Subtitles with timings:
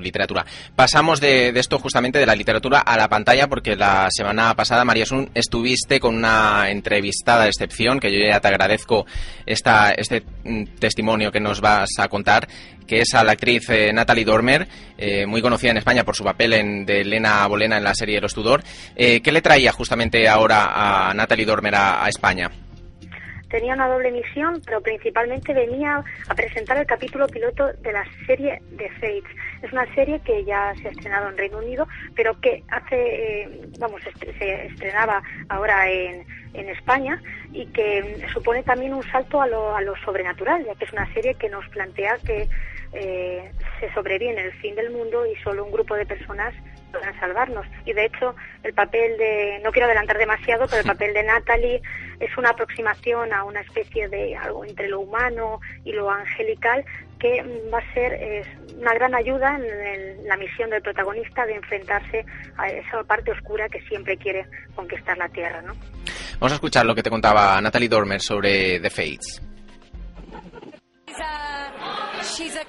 [0.00, 0.44] literatura.
[0.74, 5.06] Pasamos de, esto justamente de la literatura a la pantalla porque la semana pasada, María
[5.06, 9.06] Sun, estuviste con una entrevistada de excepción, que yo ya te agradezco
[9.46, 12.48] esta, este mm, testimonio que nos vas a contar,
[12.86, 14.66] que es a la actriz eh, Natalie Dormer,
[14.98, 18.20] eh, muy conocida en España por su papel en, de Elena Bolena en la serie
[18.20, 18.62] Los Tudor.
[18.96, 22.50] Eh, ¿Qué le traía justamente ahora a Natalie Dormer a España?
[23.50, 28.62] Tenía una doble misión, pero principalmente venía a presentar el capítulo piloto de la serie
[28.76, 29.36] The Fates.
[29.62, 33.60] Es una serie que ya se ha estrenado en Reino Unido, pero que hace, eh,
[33.78, 34.00] vamos,
[34.38, 37.20] se estrenaba ahora en, en España
[37.52, 41.12] y que supone también un salto a lo, a lo sobrenatural, ya que es una
[41.12, 42.48] serie que nos plantea que
[42.92, 46.54] eh, se sobreviene el fin del mundo y solo un grupo de personas
[46.90, 47.66] podrán salvarnos.
[47.84, 51.82] Y de hecho, el papel de, no quiero adelantar demasiado, pero el papel de Natalie
[52.18, 56.84] es una aproximación a una especie de algo entre lo humano y lo angelical
[57.18, 58.42] que va a ser eh,
[58.78, 62.24] una gran ayuda en, el, la misión del protagonista de enfrentarse
[62.56, 65.60] a esa parte oscura que siempre quiere conquistar la Tierra.
[65.62, 65.74] ¿no?
[66.40, 69.42] Vamos a escuchar lo que te contaba Natalie Dormer sobre The Fates.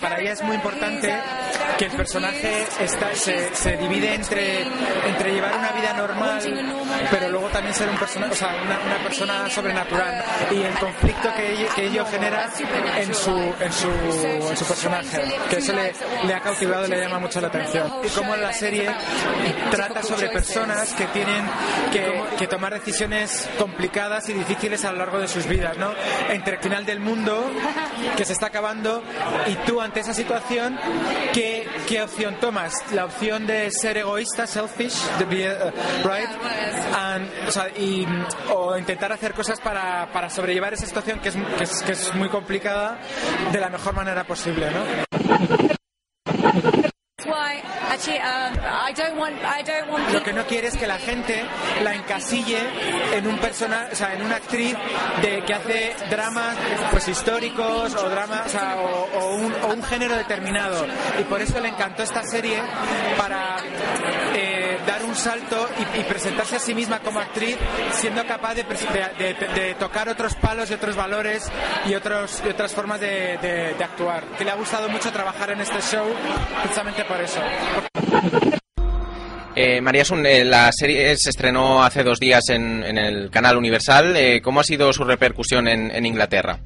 [0.00, 1.14] Para ella es muy importante
[1.78, 6.40] que el personaje está, se, se, divide entre, entre llevar una normal,
[7.10, 11.34] pero luego también ser un persona, o sea, una, una, persona sobrenatural y el conflicto
[11.34, 12.50] que ello, que ello genera
[12.98, 15.94] en su, en, su, en su personaje, que eso le,
[16.26, 17.92] le ha cautivado y le llama mucho la atención.
[18.04, 18.90] Y como la serie
[19.70, 21.44] trata sobre personas que tienen
[21.92, 25.92] que, que tomar decisiones complicadas y difíciles a lo largo de sus vidas, ¿no?
[26.28, 27.50] Entre el final del mundo,
[28.16, 29.02] que se está acabando,
[29.46, 30.78] y tú ante esa situación,
[31.32, 32.72] ¿qué, qué opción tomas?
[32.92, 35.72] La opción de ser egoísta, selfish, de uh,
[36.04, 36.28] right?
[36.94, 38.06] And, o, sea, y,
[38.52, 42.14] o intentar hacer cosas para, para sobrellevar esa situación que es, que, es, que es
[42.14, 42.98] muy complicada
[43.52, 44.84] de la mejor manera posible, ¿no?
[50.12, 51.44] Lo que no quiere es que la gente
[51.82, 52.58] la encasille
[53.12, 54.76] en un personaje, o sea, en una actriz
[55.22, 56.56] de que hace dramas
[56.90, 60.86] pues históricos o dramas, o, sea, o, o, un, o, un, género determinado.
[61.18, 62.62] Y por eso le encantó esta serie
[63.16, 63.56] para
[64.34, 64.45] eh,
[65.16, 65.68] salto
[65.98, 67.56] y, presentarse a sí misma como actriz,
[67.92, 71.50] siendo capaz de, tocar otros palos y otros valores
[71.86, 74.24] y, otros, y otras formas de, actuar.
[74.38, 76.06] Que le ha gustado mucho trabajar en este show
[76.62, 77.40] precisamente por eso.
[79.54, 84.14] Eh, María Sun, eh, la serie se estrenó hace dos días en, el canal Universal.
[84.16, 86.60] Eh, ¿Cómo ha sido su repercusión en Inglaterra?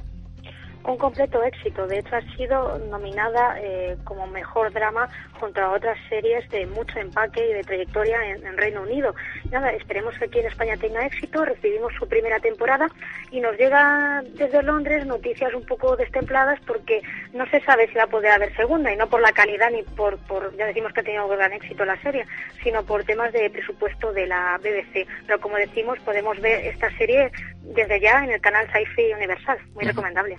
[0.83, 1.87] Un completo éxito.
[1.87, 5.09] De hecho, ha sido nominada eh, como mejor drama
[5.39, 9.15] junto a otras series de mucho empaque y de trayectoria en, en, Reino Unido.
[9.51, 11.45] Nada, esperemos que aquí en España tenga éxito.
[11.45, 12.87] Recibimos su primera temporada
[13.31, 17.01] y nos llega desde Londres noticias un poco destempladas porque
[17.33, 19.83] no se sabe si va a poder haber segunda y no por la calidad ni
[19.83, 22.25] por, por ya decimos que ha tenido gran éxito la serie,
[22.63, 25.07] sino por temas de presupuesto de la BBC.
[25.25, 27.31] Pero como decimos, podemos ver esta serie
[27.61, 29.57] desde ya en el canal Sci-Fi Universal.
[29.73, 29.87] Muy uh -huh.
[29.87, 30.37] recomendable.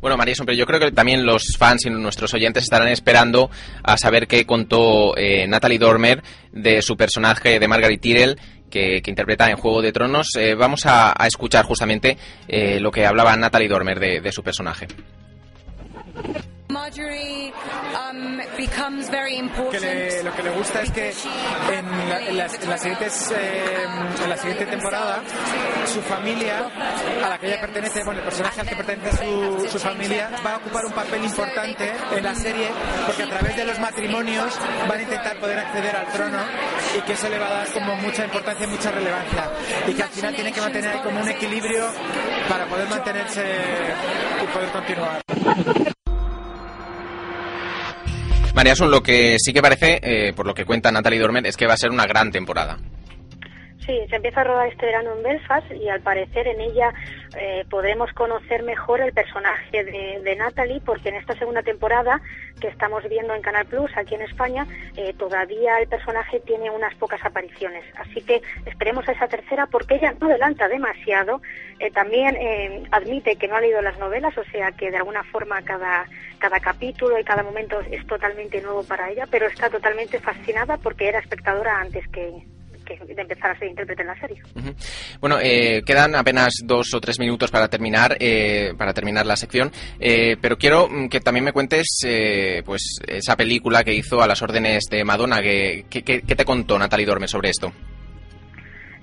[0.00, 3.50] Bueno, María yo creo que también los fans y nuestros oyentes estarán esperando
[3.82, 6.22] a saber qué contó eh, Natalie Dormer
[6.52, 8.38] de su personaje de Margaret Tyrell
[8.70, 10.28] que, interpreta en Juego de Tronos.
[10.36, 14.86] Eh, vamos a, escuchar justamente eh, lo que hablaba Natalie Dormer de su personaje.
[16.76, 17.52] Marjorie
[17.96, 19.72] um, becomes very important.
[19.72, 21.08] Que le, lo que le gusta es que
[21.72, 23.64] en la, en las, en las siguientes, eh,
[24.22, 25.22] en la siguiente temporada
[25.86, 26.68] su familia,
[27.24, 30.54] a la que ella pertenece, bueno, el personaje al que pertenece su, su familia, va
[30.54, 32.68] a ocupar un papel importante en la serie
[33.06, 36.38] porque a través de los matrimonios van a intentar poder acceder al trono
[36.98, 39.50] y que eso le va a dar como mucha importancia y mucha relevancia
[39.86, 41.86] y que al final tiene que mantener como un equilibrio
[42.50, 43.44] para poder mantenerse
[44.42, 46.05] y poder continuar.
[48.56, 51.58] María Sun, lo que sí que parece, eh, por lo que cuenta Natalie Dormer, es
[51.58, 52.78] que va a ser una gran temporada.
[53.86, 56.92] Sí, se empieza a rodar este verano en Belfast y al parecer en ella
[57.38, 62.20] eh, podremos conocer mejor el personaje de, Natalie porque en esta segunda temporada
[62.60, 64.66] que estamos viendo en Canal Plus aquí en España
[64.96, 67.84] eh, todavía el personaje tiene unas pocas apariciones.
[67.96, 71.40] Así que esperemos a esa tercera porque ella no adelanta demasiado.
[71.78, 75.22] Eh, también eh, admite que no ha leído las novelas, o sea que de alguna
[75.22, 76.06] forma cada,
[76.40, 81.08] cada capítulo y cada momento es totalmente nuevo para ella, pero está totalmente fascinada porque
[81.08, 82.42] era espectadora antes que,
[82.94, 84.42] de empezar a ser intérprete en la serie.
[85.20, 89.72] Bueno, eh, quedan apenas dos o tres minutos para terminar eh, para terminar la sección,
[89.98, 94.26] eh, pero quiero mm, que también me cuentes eh, pues esa película que hizo a
[94.26, 95.40] las órdenes de Madonna.
[95.42, 97.72] ¿Qué, qué te contó Natalie Dorme sobre esto?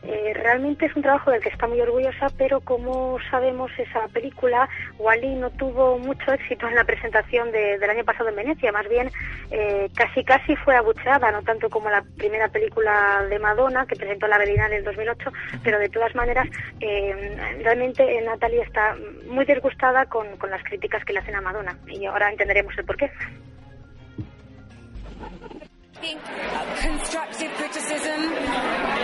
[0.06, 4.68] Eh, realmente es un trabajo del que está muy orgullosa, pero como sabemos, esa película,
[5.00, 8.88] Wally no tuvo mucho éxito en la presentación de, del año pasado en Venecia, más
[8.90, 9.10] bien
[9.50, 14.28] eh, casi casi fue abucheada, no tanto como la primera película de Madonna, que presentó
[14.28, 15.32] la Berlinale en el 2008,
[15.64, 16.50] pero de todas maneras,
[16.82, 18.98] eh, realmente Natalie está
[19.28, 22.84] muy disgustada con, con las críticas que le hacen a Madonna, y ahora entenderemos el
[22.84, 23.10] porqué.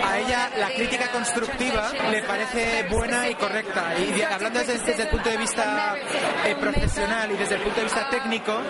[0.04, 3.94] A ella la crítica constructiva le parece buena y correcta.
[3.98, 5.94] Y hablando desde, desde el punto de vista
[6.44, 8.60] eh, profesional y desde el punto de vista técnico,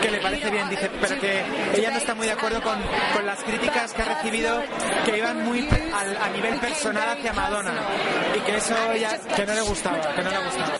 [0.00, 1.42] que le parece bien, dice, pero que
[1.74, 2.80] ella no está muy de acuerdo con,
[3.14, 4.62] con las críticas que ha recibido
[5.04, 7.72] que iban muy al, a nivel personal hacia Madonna.
[8.36, 10.78] Y que eso ya, que no le gustaba, que no le gustaba.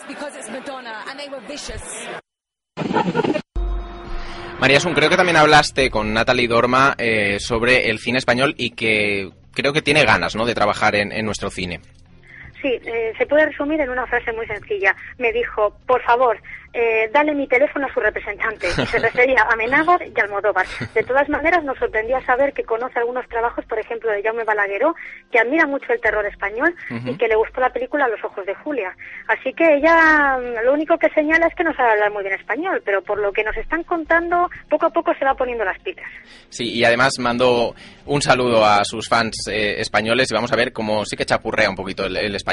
[4.61, 8.73] María Sun, creo que también hablaste con Natalie Dorma eh, sobre el cine español y
[8.73, 10.45] que creo que tiene ganas ¿no?
[10.45, 11.81] de trabajar en, en nuestro cine.
[12.61, 14.95] Sí, eh, se puede resumir en una frase muy sencilla.
[15.19, 16.39] Me dijo, por favor,
[16.73, 18.69] eh, dale mi teléfono a su representante.
[18.69, 20.67] Y se refería a Menábar y Almodóvar.
[20.95, 24.95] De todas maneras, nos sorprendía saber que conoce algunos trabajos, por ejemplo, de Jaume Balagueró,
[25.33, 27.11] que admira mucho el terror español uh -huh.
[27.15, 28.95] y que le gustó la película Los ojos de Julia.
[29.27, 32.83] Así que ella lo único que señala es que no sabe hablar muy bien español,
[32.85, 36.07] pero por lo que nos están contando, poco a poco se va poniendo las pilas.
[36.51, 37.75] Sí, y además mando
[38.07, 41.71] un saludo a sus fans eh, españoles y vamos a ver cómo sí que chapurrea
[41.71, 42.50] un poquito el, el español.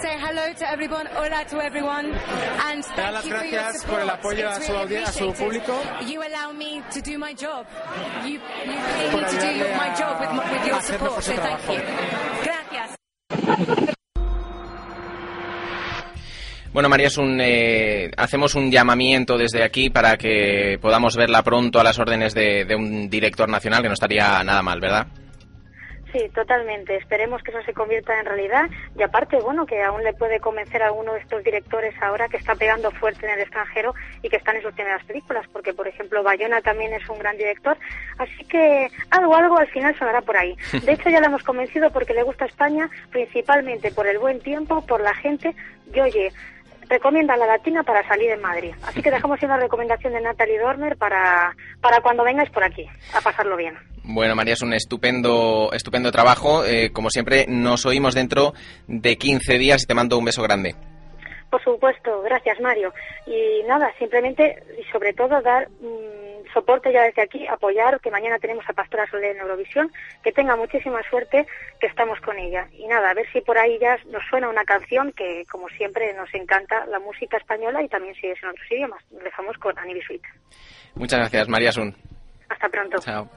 [0.00, 2.06] Say hello to everyone, hola to everyone,
[2.70, 4.02] and thank las you for your gracias por support.
[4.02, 5.82] el apoyo a su, really audi- a su público.
[6.06, 7.66] You allow me to do my job.
[8.24, 11.32] You, you pay Por me to do your- my job with, with your support, su
[11.32, 11.82] so thank you.
[12.42, 12.96] Gracias.
[16.72, 21.80] Bueno, María, es un, eh, hacemos un llamamiento desde aquí para que podamos verla pronto
[21.80, 25.08] a las órdenes de, de un director nacional, que no estaría nada mal, ¿verdad?
[26.12, 26.96] Sí, totalmente.
[26.96, 28.68] Esperemos que eso se convierta en realidad.
[28.98, 32.36] Y aparte, bueno, que aún le puede convencer a alguno de estos directores ahora que
[32.36, 35.86] está pegando fuerte en el extranjero y que están en sus primeras películas, porque, por
[35.86, 37.76] ejemplo, Bayona también es un gran director.
[38.18, 40.56] Así que algo, algo al final sonará por ahí.
[40.84, 44.84] De hecho, ya la hemos convencido porque le gusta España, principalmente por el buen tiempo,
[44.86, 45.54] por la gente.
[45.94, 46.32] Y oye,
[46.90, 48.74] recomienda la latina para salir en Madrid.
[48.82, 52.84] Así que dejamos una recomendación de Natalie Dormer para, para cuando vengáis por aquí,
[53.14, 53.74] a pasarlo bien.
[54.02, 56.64] Bueno, María, es un estupendo, estupendo trabajo.
[56.64, 58.54] Eh, como siempre, nos oímos dentro
[58.88, 60.74] de 15 días y te mando un beso grande.
[61.50, 62.92] Por supuesto, gracias Mario.
[63.26, 66.20] Y nada, simplemente y sobre todo dar mmm,
[66.52, 69.92] soporte ya desde aquí, apoyar que mañana tenemos a Pastora Soler en Eurovisión,
[70.22, 71.46] que tenga muchísima suerte,
[71.80, 72.68] que estamos con ella.
[72.72, 76.12] Y nada, a ver si por ahí ya nos suena una canción que, como siempre,
[76.14, 79.02] nos encanta la música española y también si es en otros idiomas.
[79.10, 80.22] Nos dejamos con Annie Sweet.
[80.94, 81.94] Muchas gracias, María Sun.
[82.48, 82.98] Hasta pronto.
[82.98, 83.28] Chao.